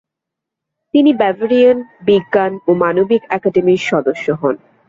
তিনি 0.93 1.11
ব্যাভারিয়ান 1.13 1.77
বিজ্ঞান 2.07 2.51
ও 2.67 2.79
মানবিক 2.81 3.21
একাডেমির 3.37 3.81
সদস্য 3.89 4.25
হন। 4.41 4.55